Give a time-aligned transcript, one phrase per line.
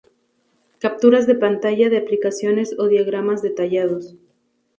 [0.79, 4.15] Capturas de pantalla de aplicaciones o diagramas detallados.